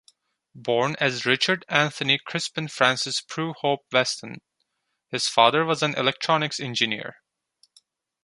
Born 0.55 0.95
as 0.99 1.27
Richard 1.27 1.63
Anthony 1.69 2.17
Crispian 2.17 2.71
Francis 2.71 3.21
Prew 3.21 3.53
Hope-Weston, 3.59 4.41
his 5.09 5.27
father 5.29 5.63
was 5.63 5.83
an 5.83 5.93
electronics 5.93 6.59
engineer. 6.59 7.17